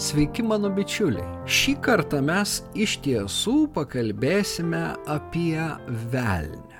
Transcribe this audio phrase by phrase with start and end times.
[0.00, 1.26] Sveiki mano bičiuliai.
[1.44, 5.60] Šį kartą mes iš tiesų pakalbėsime apie
[6.14, 6.78] velnę.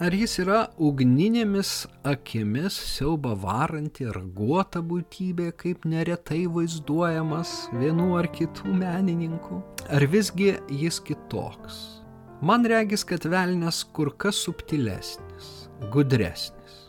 [0.00, 1.72] Ar jis yra ugninėmis
[2.08, 9.60] akimis siauba varanti raguota būtybė, kaip neretai vaizduojamas vienų ar kitų menininkų?
[9.92, 11.76] Ar visgi jis kitoks?
[12.40, 16.80] Man regis, kad velnės kur kas subtilesnis, gudresnis.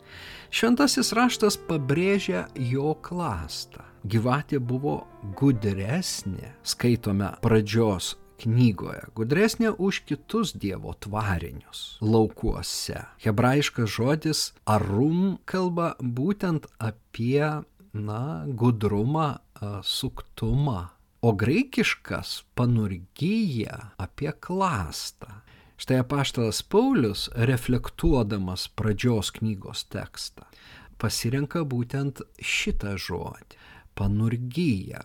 [0.48, 5.04] Šventasis raštas pabrėžia jo klastą gyvatė buvo
[5.36, 13.04] gudresnė, skaitome pradžios knygoje, gudresnė už kitus Dievo tvarinius laukuose.
[13.20, 17.44] Hebrajiškas žodis arum kalba būtent apie,
[17.92, 19.42] na, gudrumą,
[19.84, 20.88] suktumą,
[21.20, 25.42] o graikiškas panurgyja apie klastą.
[25.80, 30.44] Štai apaštalas Paulius, reflektuodamas pradžios knygos tekstą,
[31.00, 33.59] pasirenka būtent šitą žodį
[34.00, 35.04] panurgyja.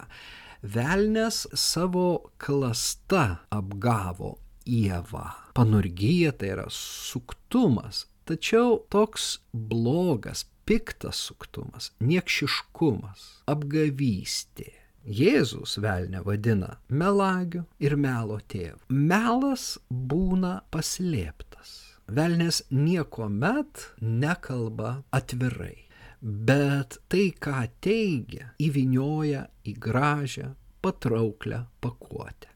[0.63, 5.27] Velnes savo klasta apgavo Ievą.
[5.53, 14.71] Panurgyja tai yra suktumas, tačiau toks blogas, piktas suktumas, niekšiškumas, apgavystė.
[15.05, 18.81] Jėzus velnę vadina melagiu ir melo tėvu.
[18.89, 21.77] Melas būna paslėptas.
[22.09, 25.84] Velnes nieko met nekalba atvirai
[26.21, 30.51] bet tai, ką teigia, įvinioja į gražią,
[30.85, 32.51] patrauklią pakuotę.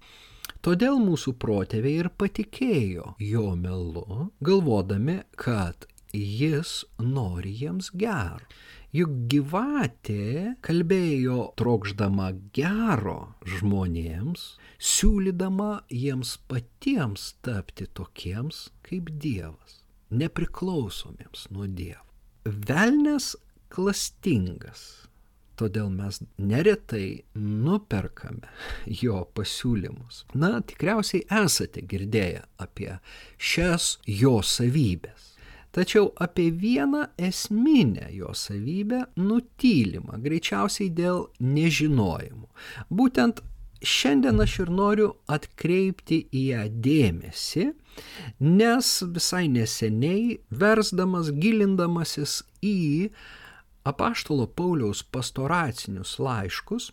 [0.60, 8.44] Todėl mūsų protėviai ir patikėjo jo melu, galvodami, kad jis nori jiems gero.
[8.90, 21.70] Juk gyvatė kalbėjo trokšdama gero žmonėms, siūlydama jiems patiems tapti tokiems kaip Dievas, nepriklausomiems nuo
[21.70, 22.02] Dievo.
[22.50, 23.36] Velnes
[23.74, 24.86] klastingas.
[25.60, 28.48] Todėl mes neretai nuperkame
[29.02, 30.24] jo pasiūlymus.
[30.40, 32.94] Na, tikriausiai esate girdėję apie
[33.36, 35.34] šias jo savybės.
[35.76, 42.48] Tačiau apie vieną esminę jo savybę nutylima, greičiausiai dėl nežinojimų.
[42.90, 43.44] Būtent
[43.86, 47.68] šiandien aš ir noriu atkreipti į ją dėmesį,
[48.42, 53.12] nes visai neseniai, versdamas, gilindamasis į
[53.84, 56.92] apaštalo Pauliaus pastoracinius laiškus,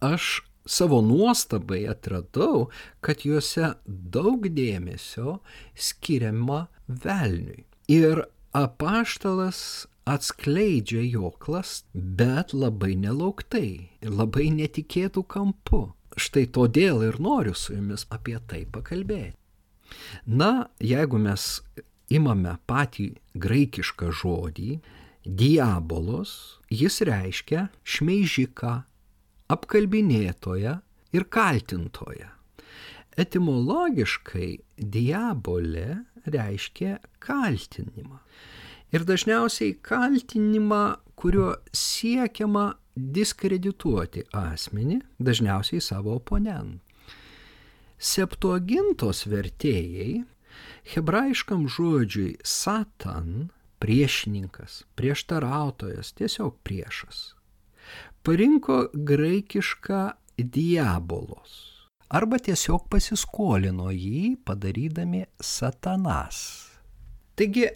[0.00, 2.68] aš savo nuostabai atradau,
[3.04, 5.38] kad juose daug dėmesio
[5.76, 7.66] skiriama velniui.
[7.92, 8.24] Ir
[8.56, 13.68] apaštalas atskleidžia jo klast, bet labai nelauktai
[14.00, 15.86] ir labai netikėtų kampu.
[16.16, 19.34] Štai todėl ir noriu su jumis apie tai pakalbėti.
[20.26, 21.60] Na, jeigu mes
[22.12, 24.78] imame patį graikišką žodį,
[25.24, 28.74] Diabolos jis reiškia šmeižiką,
[29.54, 30.74] apkalbinėtoją
[31.16, 32.28] ir kaltintoją.
[33.16, 38.18] Etimologiškai diabolė reiškia kaltinimą.
[38.94, 40.82] Ir dažniausiai kaltinimą,
[41.16, 46.82] kuriuo siekiama diskredituoti asmenį, dažniausiai savo oponentą.
[47.98, 50.24] Septuagintos vertėjai
[50.92, 53.48] hebrajiškam žodžiui satan
[53.84, 57.34] priešininkas, prieštarautojas, tiesiog priešas.
[58.24, 60.02] Parinko graikišką
[60.40, 61.74] diabolos
[62.14, 66.38] arba tiesiog pasiskolino jį padarydami satanas.
[67.36, 67.66] Taigi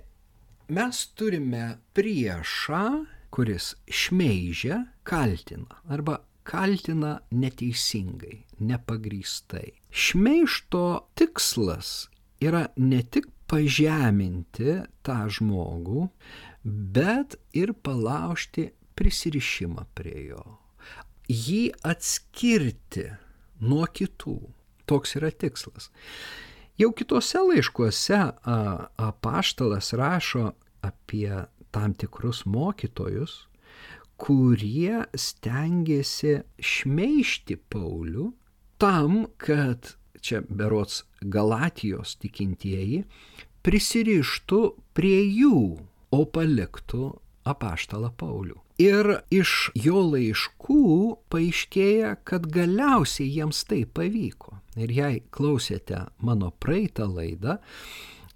[0.72, 2.82] mes turime priešą,
[3.34, 9.74] kuris šmeižia, kaltina arba kaltina neteisingai, nepagrystai.
[9.90, 10.84] Šmeišto
[11.18, 12.08] tikslas
[12.40, 16.08] yra ne tik pažeminti tą žmogų,
[16.64, 20.44] bet ir palaužti prisirišimą prie jo.
[21.28, 23.08] Jį atskirti
[23.60, 24.38] nuo kitų.
[24.88, 25.90] Toks yra tikslas.
[26.78, 28.18] Jau kitose laiškuose
[29.08, 30.52] apaštalas rašo
[30.86, 31.44] apie
[31.74, 33.48] tam tikrus mokytojus,
[34.18, 38.30] kurie stengiasi šmeišti Paulių
[38.82, 43.04] tam, kad čia berots Galatijos tikintieji,
[43.66, 44.62] prisirištų
[44.96, 45.60] prie jų,
[46.14, 47.10] o paliktų
[47.48, 48.56] apaštalą Paulių.
[48.78, 50.84] Ir iš jo laiškų
[51.32, 54.60] paaiškėja, kad galiausiai jiems tai pavyko.
[54.78, 57.58] Ir jei klausėte mano praeitą laidą,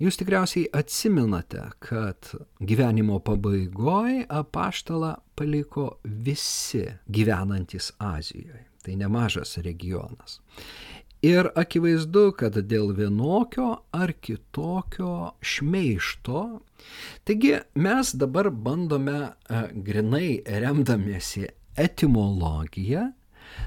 [0.02, 8.67] jūs tikriausiai atsiminate, kad gyvenimo pabaigoje apaštalą paliko visi gyvenantis Azijoje.
[8.82, 10.40] Tai nemažas regionas.
[11.22, 16.40] Ir akivaizdu, kad dėl vienokio ar kitokio šmeišto,
[17.22, 21.46] taigi mes dabar bandome e, grinai remdamiesi
[21.78, 23.04] etimologiją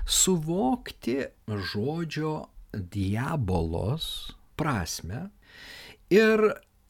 [0.04, 1.16] suvokti
[1.72, 2.36] žodžio
[2.75, 5.30] diabolos prasme
[6.12, 6.44] ir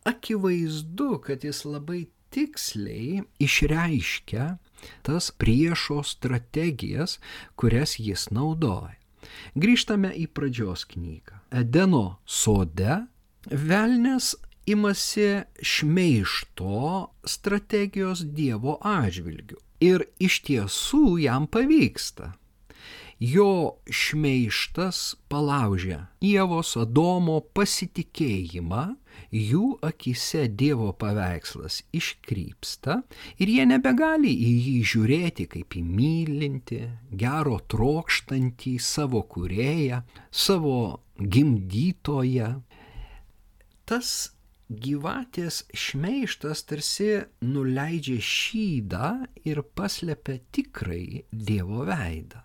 [0.04, 4.50] akivaizdu, kad jis labai tiksliai išreiškia
[5.06, 7.20] tas priešo strategijas,
[7.56, 9.05] kurias jis naudoja.
[9.56, 11.40] Grįžtame į pradžios knygą.
[11.56, 13.04] Edeno sode
[13.50, 14.34] velnės
[14.66, 19.60] imasi šmeišto strategijos Dievo atžvilgių.
[19.86, 22.34] Ir iš tiesų jam pavyksta
[23.20, 28.84] jo šmeištas palaužia Ievos Adomo pasitikėjimą,
[29.32, 33.00] jų akise Dievo paveikslas iškrypsta
[33.40, 36.82] ir jie nebegali į jį žiūrėti kaip į mylinti,
[37.16, 42.52] gero trokštantį savo kurėją, savo gimdytoją.
[43.86, 44.10] Tas
[44.68, 47.12] gyvatės šmeištas tarsi
[47.46, 49.12] nuleidžia šydą
[49.46, 52.45] ir paslepia tikrai Dievo veidą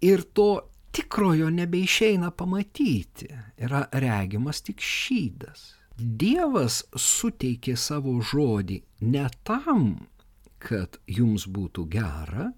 [0.00, 0.50] ir to
[0.92, 5.74] tikrojo nebeišeina pamatyti, yra regimas tik šydas.
[6.00, 9.90] Dievas suteikė savo žodį ne tam,
[10.60, 12.50] kad jums būtų gera,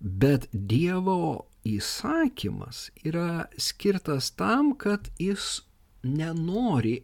[0.00, 5.62] bet Dievo įsakymas yra skirtas tam, kad jis
[6.04, 7.00] nenori,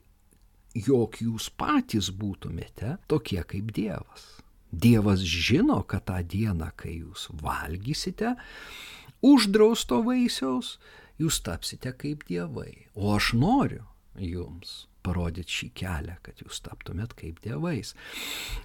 [0.75, 4.29] jog jūs patys būtumėte tokie kaip Dievas.
[4.75, 8.35] Dievas žino, kad tą dieną, kai jūs valgysite,
[9.25, 10.77] uždrausto vaisiaus,
[11.21, 12.89] jūs tapsite kaip dievai.
[12.95, 13.87] O aš noriu
[14.21, 17.93] jums parodyti šį kelią, kad jūs taptumėt kaip dievais.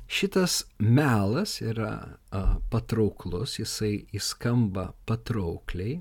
[0.07, 1.91] Šitas melas yra
[2.31, 5.99] a, patrauklus, jisai įskamba patraukliai,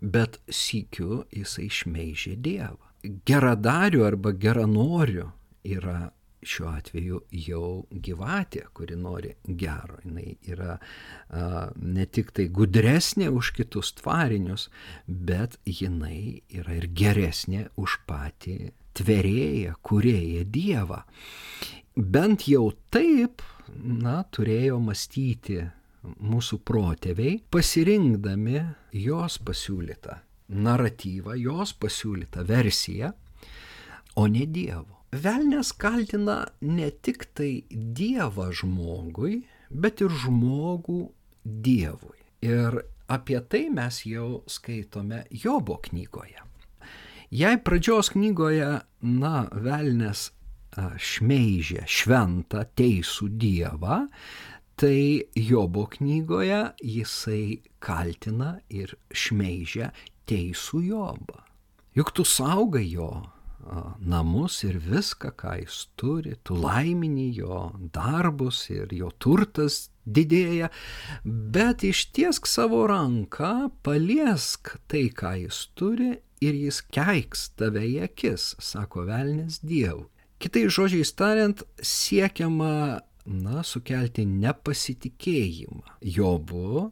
[0.00, 2.90] bet sykiu jisai šmeižė Dievą.
[3.26, 5.26] Geradarių arba geranorių
[5.66, 9.98] yra šiuo atveju jau gyvatė, kuri nori gero.
[10.04, 14.68] Jis yra a, ne tik tai gudresnė už kitus tvarinius,
[15.06, 18.56] bet jinai yra ir geresnė už patį
[18.98, 21.02] tverėją, kurėją Dievą.
[21.96, 23.44] Bent jau taip,
[23.76, 25.60] na, turėjo mąstyti
[26.02, 28.58] mūsų protėviai, pasirinkdami
[29.04, 30.18] jos pasiūlytą
[30.52, 33.12] naratyvą, jos pasiūlytą versiją,
[34.16, 35.01] o ne Dievo.
[35.12, 41.02] Velnes kaltina ne tik tai Dievą žmogui, bet ir žmogų
[41.44, 42.16] Dievui.
[42.40, 42.78] Ir
[43.12, 46.40] apie tai mes jau skaitome Jobo knygoje.
[47.28, 48.70] Jei pradžios knygoje,
[49.04, 50.30] na, velnes
[50.80, 54.00] šmeižė šventą teisų Dievą,
[54.80, 59.92] tai Jobo knygoje jisai kaltina ir šmeižia
[60.24, 61.44] teisų Jobą.
[61.92, 63.12] Juk tu saugai jo
[63.98, 70.70] namus ir viską, ką jis turi, tu laimini jo darbus ir jo turtas didėja,
[71.24, 76.12] bet ištiesk savo ranką, paliesk tai, ką jis turi
[76.42, 80.08] ir jis keiks tave į akis, sako velnės Dievui.
[80.42, 82.98] Kitai žodžiais tariant, siekiama,
[83.30, 86.90] na, sukelti nepasitikėjimą Jobu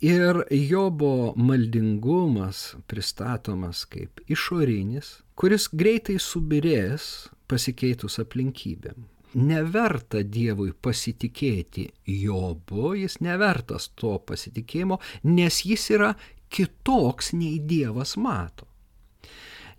[0.00, 9.06] ir Jobo maldingumas pristatomas kaip išorinis, kuris greitai subirės pasikeitus aplinkybėm.
[9.36, 14.96] Neverta Dievui pasitikėti Jobu, jis nevertas to pasitikėjimo,
[15.28, 16.14] nes jis yra
[16.48, 18.68] kitoks nei Dievas mato.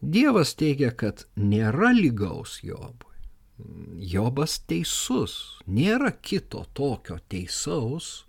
[0.02, 3.16] Dievas teigia, kad nėra lygaus Jobui.
[3.98, 8.27] Jobas teisus, nėra kito tokio teisaus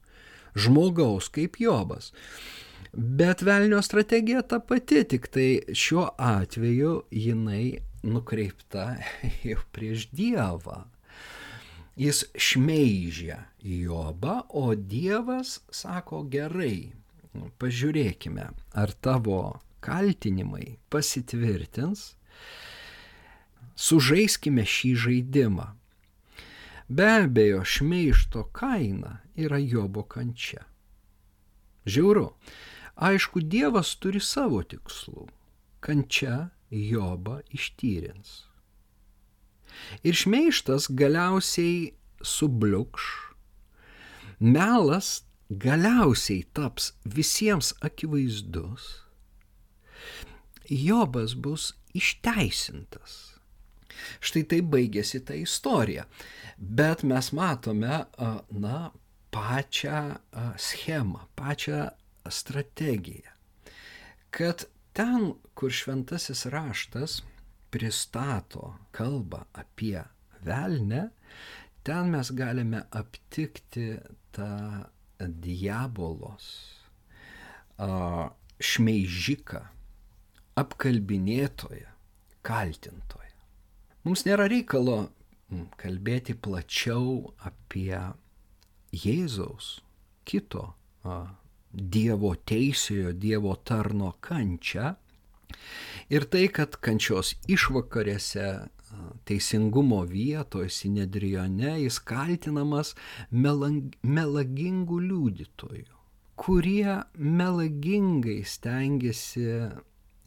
[0.59, 2.13] žmogaus kaip Jobas.
[2.93, 8.97] Bet velnio strategija ta pati, tik tai šiuo atveju jinai nukreipta
[9.49, 10.85] jau prieš Dievą.
[11.99, 16.93] Jis šmeižia Jobą, o Dievas sako gerai,
[17.59, 18.47] pažiūrėkime,
[18.79, 22.13] ar tavo kaltinimai pasitvirtins,
[23.79, 25.67] sužaiskime šį žaidimą.
[26.89, 30.65] Be abejo, šmeišto kaina yra Jobo kančia.
[31.87, 32.31] Žiauru.
[32.97, 35.29] Aišku, Dievas turi savo tikslų.
[35.85, 38.49] Kančia Jobą ištyrins.
[40.03, 41.93] Ir šmeištas galiausiai
[42.25, 43.05] subliukš,
[44.41, 48.89] melas galiausiai taps visiems akivaizdus,
[50.69, 53.28] Jobas bus išteisintas.
[54.21, 56.07] Štai tai baigėsi ta istorija.
[56.59, 58.03] Bet mes matome,
[58.51, 58.79] na,
[59.35, 60.03] pačią
[60.57, 61.89] schemą, pačią
[62.31, 63.35] strategija,
[64.31, 67.21] kad ten, kur šventasis raštas
[67.71, 70.03] pristato kalbą apie
[70.45, 71.09] velnę,
[71.83, 73.93] ten mes galime aptikti
[74.33, 74.51] tą
[75.19, 76.49] diabolos
[78.59, 79.61] šmeižiką,
[80.59, 81.91] apkalbinėtoją,
[82.43, 83.28] kaltintoją.
[84.07, 85.09] Mums nėra reikalo
[85.81, 87.97] kalbėti plačiau apie
[88.93, 89.79] Jėzaus
[90.29, 90.73] kito
[91.69, 94.95] Dievo teisėjo, Dievo tarno kančią.
[96.09, 98.49] Ir tai, kad kančios išvakarėse
[99.29, 102.95] teisingumo vietoje Sinedrijone jis kaltinamas
[103.31, 105.99] melagingų liudytojų,
[106.41, 106.97] kurie
[107.41, 109.45] melagingai stengiasi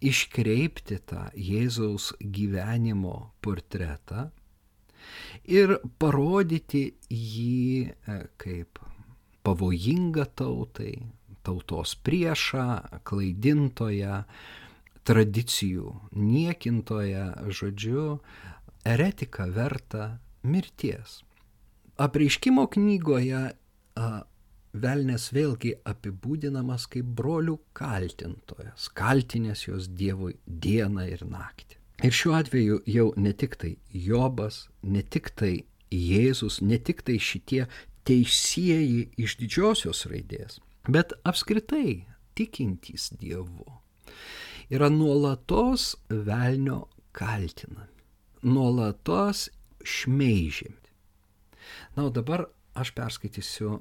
[0.02, 4.30] iškreipti tą Jėzaus gyvenimo portretą
[5.46, 8.82] ir parodyti jį e, kaip
[9.46, 10.94] pavojingą tautai,
[11.46, 14.24] tautos priešą, klaidintoją,
[15.08, 18.20] tradicijų niekintoją, žodžiu,
[18.86, 20.12] eretiką vertą
[20.46, 21.22] mirties.
[22.02, 23.42] Apreiškimo knygoje
[24.74, 31.76] a, Velnes vėlgi apibūdinamas kaip brolių kaltintojas, kaltinės jos Dievui dieną ir naktį.
[32.08, 37.18] Ir šiuo atveju jau ne tik tai Jobas, ne tik tai Jėzus, ne tik tai
[37.20, 37.66] šitie
[38.08, 42.08] teisėjai iš didžiosios raidės, bet apskritai
[42.40, 43.68] tikintys Dievu
[44.72, 47.92] yra nuolatos velnio kaltinami,
[48.48, 49.50] nuolatos
[49.84, 50.80] šmeižiami.
[51.98, 53.80] Na, o dabar aš perskaitysiu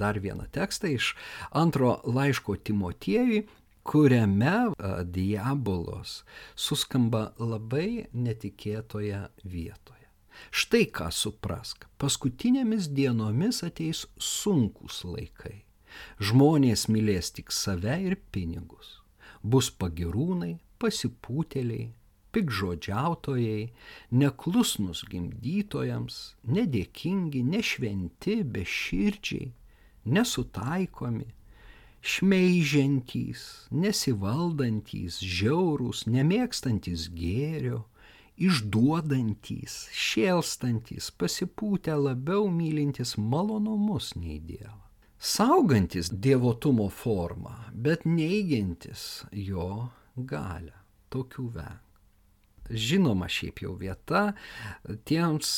[0.00, 1.14] dar vieną tekstą iš
[1.50, 3.46] antro laiško Timotiejui,
[3.88, 4.74] kuriame
[5.04, 6.22] diabolos
[6.54, 10.06] suskamba labai netikėtoje vietoje.
[10.54, 15.64] Štai ką suprask, paskutinėmis dienomis ateis sunkus laikai.
[16.22, 18.98] Žmonės mylės tik save ir pinigus.
[19.42, 21.88] Bus pagirūnai, pasipūtėliai,
[22.32, 23.70] pikžodžiautojai,
[24.20, 29.50] neklusnus gimdytojams, nedėkingi, nešventi, beširdžiai,
[30.08, 31.28] nesutaikomi,
[32.04, 33.44] šmeižiantys,
[33.74, 37.84] nesivaldantys, žiaurūs, nemėgstantys gėrio,
[38.38, 44.76] išduodantys, šėlstantys, pasipūtę labiau mylintys malonumus nei Dievą.
[45.18, 50.76] Saugantis dievotumo formą, bet neigiantis jo galę.
[51.10, 51.87] Tokių veng
[52.70, 54.32] žinoma šiaip jau vieta
[55.08, 55.50] tiems,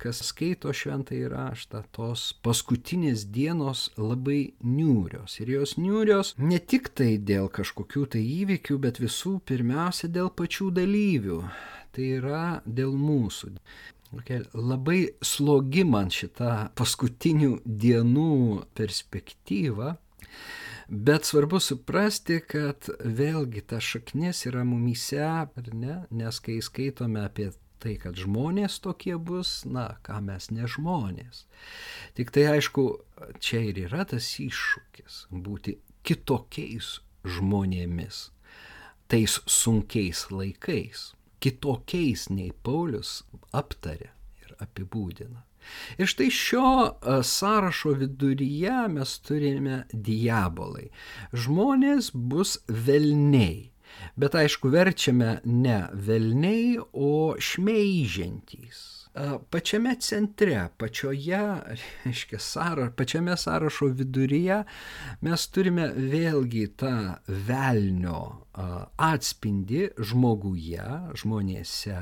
[0.00, 5.38] kas skaito šventąjį raštą, tos paskutinės dienos labai niūrios.
[5.42, 10.72] Ir jos niūrios ne tik tai dėl kažkokių tai įvykių, bet visų pirmiausia dėl pačių
[10.80, 11.42] dalyvių.
[11.92, 13.54] Tai yra dėl mūsų.
[14.16, 19.98] Okay, labai slogi man šita paskutinių dienų perspektyva,
[20.88, 25.98] Bet svarbu suprasti, kad vėlgi ta šaknis yra mumyse, ar ne?
[26.08, 27.50] Nes kai skaitome apie
[27.82, 31.44] tai, kad žmonės tokie bus, na, ką mes ne žmonės.
[32.16, 32.86] Tik tai aišku,
[33.36, 35.76] čia ir yra tas iššūkis- būti
[36.08, 38.30] kitokiais žmonėmis,
[39.12, 41.12] tais sunkiais laikais,
[41.44, 44.08] kitokiais nei Paulius aptarė
[44.40, 45.44] ir apibūdina.
[45.98, 50.88] Ir štai šio e, sąrašo viduryje mes turime diabolai.
[51.32, 53.70] Žmonės bus velniai.
[54.18, 58.98] Bet aišku, verčiame ne velniai, o šmeižiantys.
[59.18, 61.40] E, pačiame centre, pačioje,
[62.04, 64.60] reiškia, sąra, pačiame sąrašo viduryje
[65.26, 66.94] mes turime vėlgi tą
[67.48, 68.68] velnio e,
[69.08, 70.86] atspindį žmoguje,
[71.22, 71.98] žmonėse,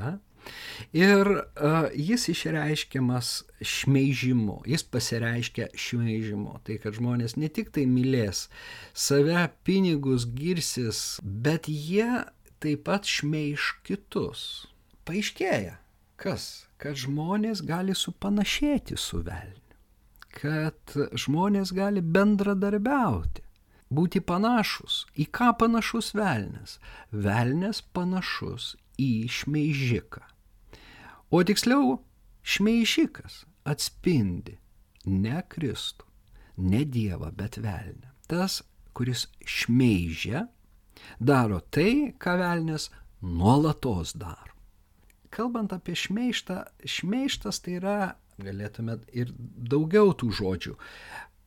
[0.95, 6.59] Ir uh, jis išreiškiamas šmeižimu, jis pasireiškia šmeižimu.
[6.67, 8.47] Tai kad žmonės ne tik tai mylės
[8.93, 12.23] save, pinigus, girsis, bet jie
[12.63, 14.67] taip pat šmeiž kitus.
[15.07, 15.77] Paaiškėja,
[16.19, 16.67] kas?
[16.81, 19.63] Kad žmonės gali supanašėti su velniu.
[20.37, 23.47] Kad žmonės gali bendradarbiauti
[23.89, 25.05] būti panašus.
[25.15, 26.77] Į ką panašus velnės?
[27.11, 30.23] Velnės panašus į šmeižiką.
[31.29, 31.97] O tiksliau,
[32.47, 34.53] šmeižikas atspindi
[35.11, 36.05] ne Kristų,
[36.63, 38.13] ne Dievą, bet velnę.
[38.31, 38.61] Tas,
[38.95, 40.45] kuris šmeižia,
[41.19, 42.87] daro tai, ką velnės
[43.19, 44.55] nuolatos daro.
[45.35, 47.99] Kalbant apie šmeištą, šmeištas tai yra,
[48.39, 50.77] galėtume ir daugiau tų žodžių,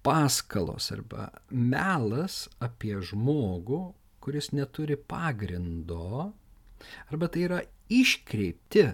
[0.04, 3.82] paskalos arba melas apie žmogų,
[4.20, 6.34] kuris neturi pagrindo,
[7.08, 8.90] arba tai yra iškreipti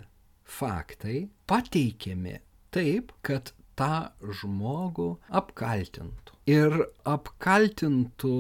[0.47, 2.39] faktai pateikiami
[2.75, 4.09] taip, kad tą
[4.41, 5.09] žmogų
[5.41, 6.37] apkaltintų.
[6.49, 8.37] Ir apkaltintų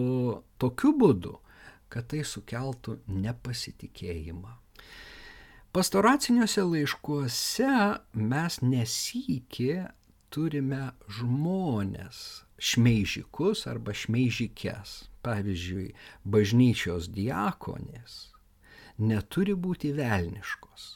[0.63, 1.35] tokiu būdu,
[1.93, 4.55] kad tai sukeltų nepasitikėjimą.
[5.77, 7.73] Pastoraciniuose laiškuose
[8.17, 9.73] mes nesikį
[10.33, 12.23] turime žmonės,
[12.57, 15.03] šmeižikus arba šmeižikės.
[15.27, 15.91] Pavyzdžiui,
[16.23, 18.36] bažnyčios diakonės
[18.99, 20.87] neturi būti velniškos.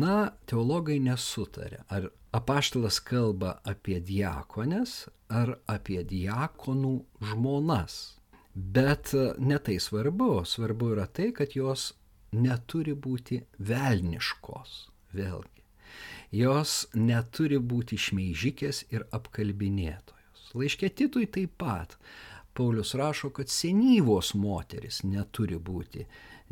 [0.00, 6.94] Na, teologai nesutarė, ar apaštalas kalba apie diakonės ar apie diakonų
[7.32, 7.98] žmonas.
[8.52, 11.92] Bet netai svarbu, svarbu yra tai, kad jos
[12.36, 14.74] neturi būti velniškos.
[15.16, 15.62] Vėlgi.
[16.32, 20.52] Jos neturi būti šmeižikės ir apkalbinėtojos.
[20.56, 21.98] Laiškė Titui taip pat.
[22.52, 26.04] Paulius rašo, kad senyvos moteris neturi būti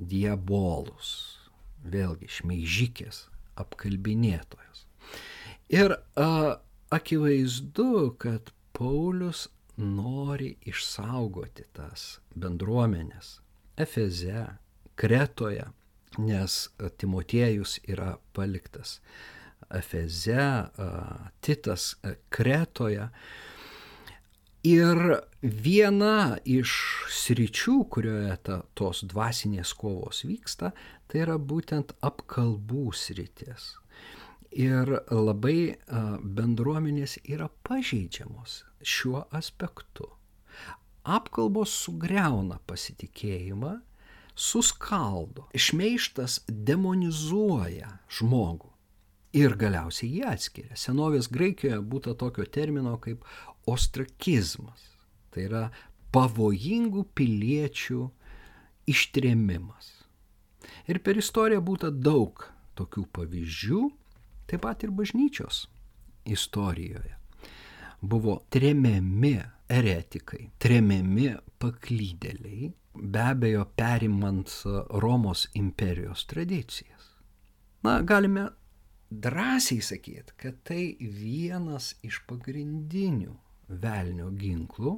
[0.08, 1.12] diabolus,
[1.84, 3.26] vėlgi šmeižikės,
[3.60, 4.86] apkalbinėtojos.
[5.70, 6.30] Ir a,
[6.90, 9.48] akivaizdu, kad Paulius
[9.80, 13.38] nori išsaugoti tas bendruomenės
[13.80, 14.46] Efeze,
[15.00, 15.64] Kretoje,
[16.20, 16.56] nes
[17.00, 18.98] Timotiejus yra paliktas
[19.70, 20.66] Efeze,
[21.40, 21.94] Titas
[22.28, 23.08] Kretoje.
[24.66, 24.98] Ir
[25.40, 26.72] viena iš
[27.08, 30.74] sričių, kurioje ta, tos dvasinės kovos vyksta,
[31.08, 33.70] tai yra būtent apkalbų sritis.
[34.52, 35.78] Ir labai
[36.20, 40.10] bendruomenės yra pažeidžiamos šiuo aspektu.
[41.08, 43.78] Apkalbos sugriauna pasitikėjimą,
[44.36, 48.68] suskaldo, šmeištas demonizuoja žmogų
[49.36, 50.76] ir galiausiai jį atskiria.
[50.78, 53.24] Senovės Graikijoje būta tokio termino kaip
[53.68, 54.86] ostrakizmas.
[55.30, 55.64] Tai yra
[56.14, 58.04] pavojingų piliečių
[58.90, 59.90] ištrėmimas.
[60.90, 62.42] Ir per istoriją būta daug
[62.78, 63.80] tokių pavyzdžių,
[64.50, 65.64] taip pat ir bažnyčios
[66.26, 67.16] istorijoje.
[68.00, 69.36] Buvo tremiami
[69.70, 74.50] eretikai, tremiami paklydėliai, be abejo perimant
[75.02, 77.10] Romos imperijos tradicijas.
[77.84, 78.48] Na, galime
[79.10, 83.36] drąsiai sakyti, kad tai vienas iš pagrindinių
[83.70, 84.96] velnio ginklų,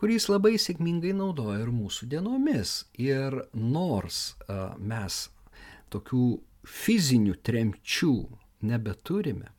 [0.00, 2.74] kurį jis labai sėkmingai naudoja ir mūsų dienomis.
[2.96, 4.34] Ir nors
[4.80, 5.22] mes
[5.92, 6.26] tokių
[6.64, 8.14] fizinių tremčių
[8.68, 9.50] nebeturime,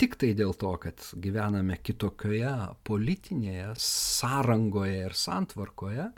[0.00, 2.54] tik tai dėl to, kad gyvename kitokioje
[2.86, 6.08] politinėje sąrangoje ir santvarkoje,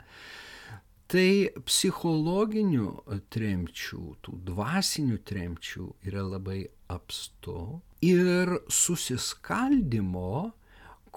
[1.07, 1.29] tai
[1.63, 2.89] psichologinių
[3.31, 10.51] tremčių, tų dvasinių tremčių yra labai apstu ir susiskaldimo,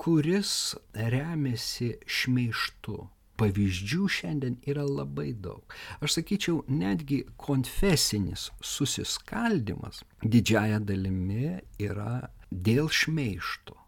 [0.01, 2.99] kuris remiasi šmeištu.
[3.41, 5.65] Pavyzdžių šiandien yra labai daug.
[6.05, 13.79] Aš sakyčiau, netgi konfesinis susiskaldimas didžiaja dalimi yra dėl šmeišto.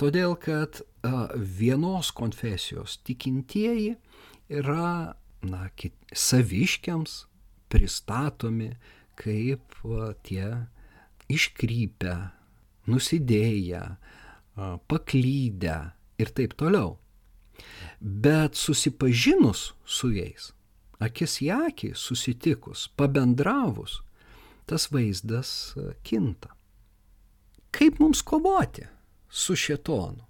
[0.00, 0.80] Todėl, kad
[1.36, 3.98] vienos konfesijos tikintieji
[4.48, 5.12] yra
[5.44, 7.20] na, kit, saviškiams
[7.68, 8.72] pristatomi
[9.20, 9.76] kaip
[10.26, 10.48] tie
[11.30, 12.16] iškrypę,
[12.90, 13.84] nusidėję,
[14.88, 15.78] paklydę
[16.18, 16.96] ir taip toliau.
[18.00, 20.50] Bet susipažinus su jais,
[21.02, 24.00] akis į akį susitikus, pabendravus,
[24.66, 25.74] tas vaizdas
[26.06, 26.50] kinta.
[27.74, 28.86] Kaip mums kovoti
[29.30, 30.26] su šetonu?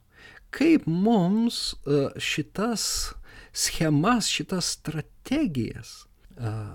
[0.54, 1.74] Kaip mums
[2.20, 3.12] šitas
[3.52, 6.04] schemas, šitas strategijas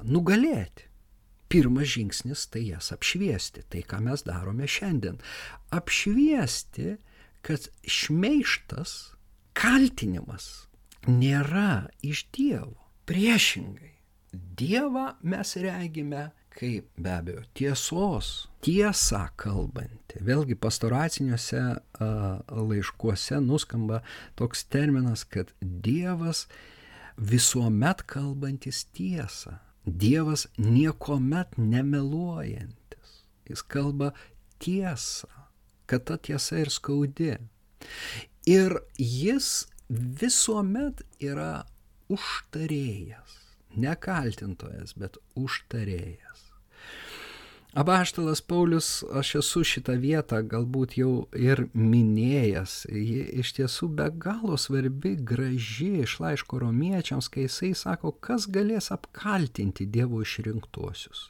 [0.03, 0.89] nugalėti?
[1.49, 5.17] pirmas žingsnis tai jas apšviesti, tai ką mes darome šiandien.
[5.73, 6.97] Apšviesti,
[7.45, 9.15] kad šmeištas,
[9.57, 10.67] kaltinimas
[11.07, 12.75] nėra iš Dievo.
[13.09, 13.95] Priešingai,
[14.33, 20.19] Dievą mes regime kaip be abejo tiesos, tiesą kalbantį.
[20.27, 22.09] Vėlgi pastoraciniuose a,
[22.49, 24.01] laiškuose nuskamba
[24.39, 26.47] toks terminas, kad Dievas
[27.17, 29.59] visuomet kalbantis tiesą.
[29.85, 33.15] Dievas niekuomet nemeluojantis.
[33.49, 34.11] Jis kalba
[34.61, 35.31] tiesą,
[35.89, 37.35] kad ta tiesa ir skaudi.
[38.49, 41.65] Ir jis visuomet yra
[42.09, 43.39] užtarėjas,
[43.77, 46.45] ne kaltintojas, bet užtarėjas.
[47.77, 54.57] Abaštalas Paulius, aš esu šitą vietą galbūt jau ir minėjęs, ji iš tiesų be galo
[54.57, 61.27] svarbi, graži iš laiško romiečiams, kai jisai sako, kas galės apkaltinti Dievo išrinktuosius.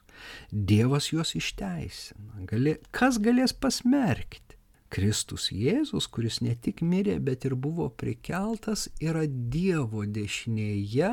[0.52, 4.58] Dievas juos išteisina, gali, kas galės pasmerkti.
[4.90, 11.12] Kristus Jėzus, kuris ne tik mirė, bet ir buvo prikeltas, yra Dievo dešinėje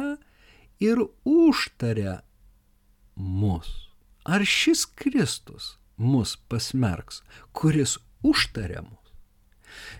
[0.80, 2.22] ir užtaria
[3.16, 3.68] mus.
[4.24, 7.20] Ar šis Kristus mus pasmerks,
[7.52, 9.12] kuris užtarė mus?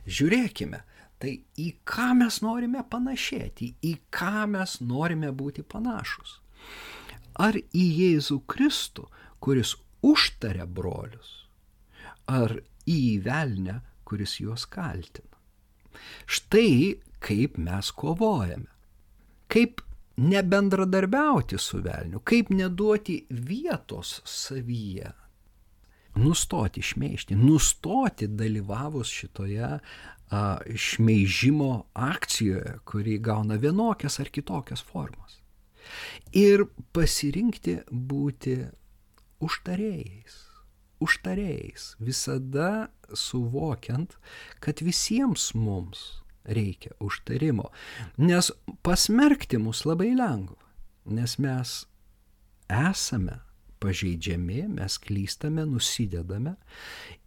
[0.08, 0.80] Žiūrėkime,
[1.20, 6.40] tai į ką mes norime panašėti, į ką mes norime būti panašus.
[7.42, 9.06] Ar į Jėzų Kristų,
[9.40, 9.74] kuris
[10.06, 11.32] užtarė brolius,
[12.26, 12.56] ar
[12.88, 15.36] į velnę, kuris juos kaltina.
[16.26, 18.70] Štai kaip mes kovojame.
[19.50, 19.80] Kaip
[20.16, 25.12] nebendradarbiauti su velniu, kaip neduoti vietos savyje.
[26.16, 29.78] Nustoti šmeišti, nustoti dalyvavus šitoje
[30.30, 35.36] a, šmeižimo akcijoje, kuri gauna vienokias ar kitokias formas.
[36.36, 38.58] Ir pasirinkti būti
[39.44, 40.46] užtarėjais
[41.02, 44.16] užtarėjais, visada suvokiant,
[44.64, 47.70] kad visiems mums reikia užtarimo,
[48.18, 48.52] nes
[48.86, 50.58] pasmerkti mus labai lengva,
[51.06, 51.76] nes mes
[52.70, 53.40] esame
[53.82, 56.56] pažeidžiami, mes klystame, nusidedame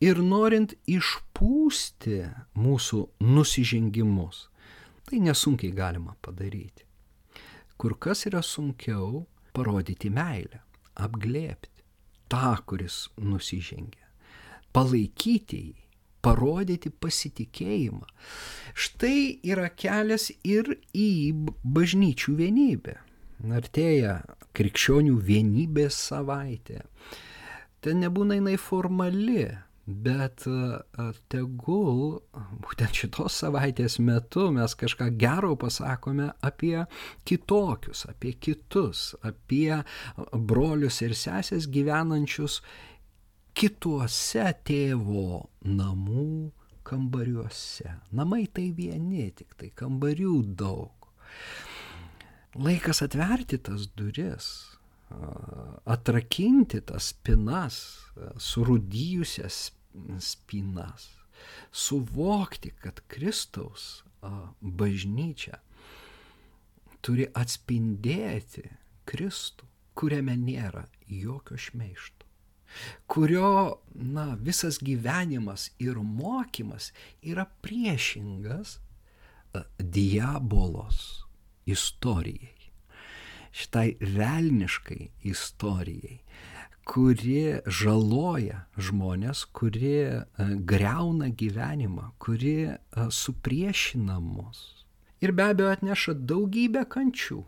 [0.02, 2.24] ir norint išpūsti
[2.58, 4.48] mūsų nusižengimus,
[5.06, 6.88] tai nesunkiai galima padaryti.
[7.80, 9.24] Kur kas yra sunkiau
[9.56, 10.60] parodyti meilę,
[11.00, 11.86] apglėpti
[12.30, 14.10] tą, kuris nusižengia,
[14.76, 15.86] palaikyti jį,
[16.22, 18.04] parodyti pasitikėjimą.
[18.76, 21.10] Štai yra kelias ir į
[21.63, 22.98] bažnyčių vienybę.
[23.56, 24.20] Artėja
[24.58, 26.84] krikščionių vienybės savaitė.
[27.80, 29.48] Ten nebūna jinai formali,
[29.89, 30.45] bet
[31.34, 32.19] tegul
[32.62, 36.86] būtent šitos savaitės metu mes kažką gero pasakome apie
[37.25, 39.82] kitokius, apie kitus, apie
[40.34, 42.60] brolius ir sesės gyvenančius
[43.58, 46.52] kituose tėvo namų
[46.88, 47.97] kambariuose.
[48.15, 51.10] Namai tai vieni, tik tai kambarių daug.
[52.60, 54.47] Laikas atverti tas duris,
[55.89, 57.82] atrakinti tas spinas,
[58.41, 59.69] surūdyjusias
[60.19, 61.10] spinas,
[61.71, 64.04] suvokti, kad Kristaus
[64.62, 65.60] bažnyčia
[67.06, 68.65] turi atspindėti
[69.10, 72.28] Kristų, kuriame nėra jokio šmeišto,
[73.10, 76.91] kurio, na, visas gyvenimas ir mokymas
[77.25, 78.78] yra priešingas
[79.80, 81.25] diabolos
[81.65, 82.69] istorijai,
[83.52, 86.19] šitai velniškai istorijai,
[86.89, 90.17] kuri žaloja žmonės, kuri e,
[90.65, 92.75] greuna gyvenimą, kuri e,
[93.13, 94.86] supriešina mus.
[95.21, 97.43] Ir be abejo atneša daugybę kančių.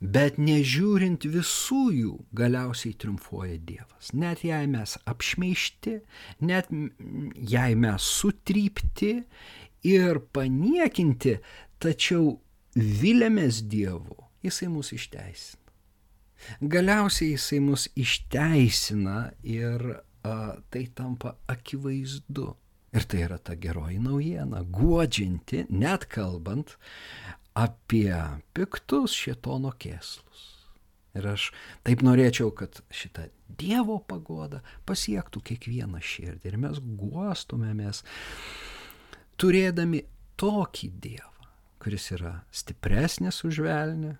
[0.00, 4.10] Bet nežiūrint visų jų, galiausiai triumfuoja Dievas.
[4.18, 6.00] Net jei mes apšmeišti,
[6.42, 6.72] net
[7.38, 9.12] jei mes sutrypti
[9.86, 11.36] ir paniekinti,
[11.78, 12.40] tačiau
[12.74, 15.65] vilėmės Dievu, Jisai mus išteisina.
[16.60, 19.82] Galiausiai jisai mus išteisina ir
[20.26, 22.52] a, tai tampa akivaizdu.
[22.96, 26.76] Ir tai yra ta geroji naujiena, guodžianti, net kalbant
[27.56, 28.14] apie
[28.56, 30.44] piktus šitono kėslus.
[31.16, 31.48] Ir aš
[31.86, 36.50] taip norėčiau, kad šitą Dievo pagodą pasiektų kiekvieną širdį.
[36.50, 38.02] Ir mes guostumėmės
[39.40, 40.02] turėdami
[40.40, 41.48] tokį Dievą,
[41.80, 44.16] kuris yra stipresnis už velnę,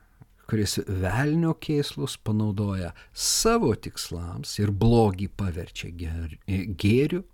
[0.51, 7.25] kuris velnio kėslus panaudoja savo tikslams ir blogį paverčia gėriu,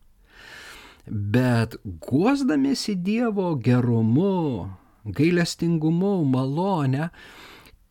[1.07, 4.71] bet guosdamėsi Dievo gerumu,
[5.05, 7.11] gailestingumu, malonę,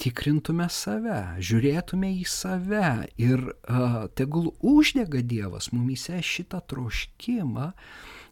[0.02, 7.68] tikrintume save, žiūrėtume į save ir uh, tegul uždega Dievas mumise šitą troškimą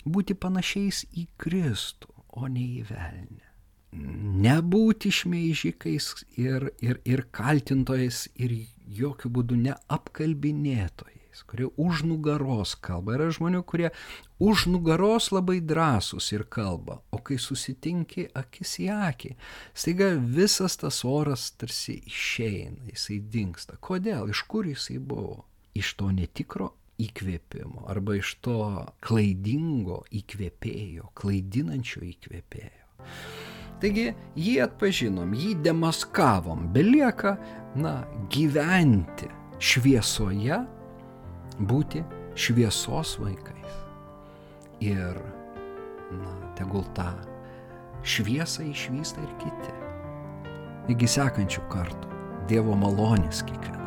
[0.10, 3.50] būti panašiais į Kristų, o ne į velnę
[3.92, 8.54] nebūti šmeižikais ir, ir, ir kaltintojais ir
[9.00, 13.16] jokių būdų neapkalbinėtojais, kurie už nugaros kalba.
[13.18, 13.90] Yra žmonių, kurie
[14.42, 19.36] už nugaros labai drąsūs ir kalba, o kai susitinki akis į akį,
[19.74, 23.80] staiga visas tas oras tarsi išeina, jisai dinksta.
[23.82, 25.46] Kodėl, iš kur jisai buvo?
[25.78, 28.60] Iš to netikro įkvėpimo arba iš to
[29.06, 32.86] klaidingo įkvėpėjo, klaidinančio įkvėpėjo.
[33.80, 37.38] Taigi jį atpažinom, jį demaskavom, belieka,
[37.80, 38.02] na,
[38.34, 39.30] gyventi
[39.64, 40.60] šviesoje,
[41.60, 42.04] būti
[42.40, 43.80] šviesos vaikais.
[44.84, 45.20] Ir,
[46.12, 47.12] na, tegul tą
[48.04, 49.76] šviesą išvysta ir kiti.
[50.96, 52.16] Iki sekančių kartų
[52.50, 53.79] Dievo malonės kiekvieną.